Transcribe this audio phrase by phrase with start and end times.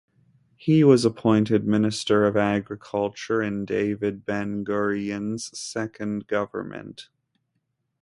[0.55, 7.09] He was appointed Minister of Agriculture in David Ben-Gurion's second government.